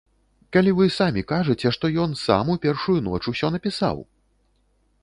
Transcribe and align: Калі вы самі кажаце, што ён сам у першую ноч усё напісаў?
Калі 0.55 0.71
вы 0.79 0.87
самі 0.99 1.23
кажаце, 1.31 1.67
што 1.77 1.91
ён 2.07 2.17
сам 2.25 2.51
у 2.55 2.59
першую 2.65 2.97
ноч 3.11 3.21
усё 3.35 3.47
напісаў? 3.59 3.97